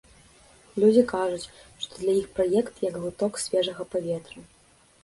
[0.83, 1.51] Людзі кажуць,
[1.83, 4.39] што для іх праект як глыток свежага паветра.